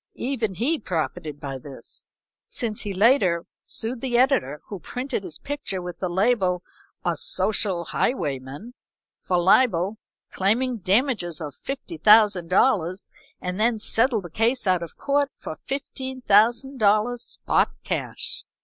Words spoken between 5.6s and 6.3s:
with the